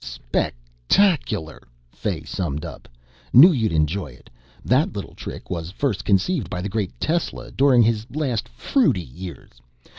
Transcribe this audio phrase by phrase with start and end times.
[0.03, 2.87] "Spectacular!" Fay summed up.
[3.33, 4.31] "Knew you'd enjoy it.
[4.65, 9.51] That little trick was first conceived by the great Tesla during his last fruity years.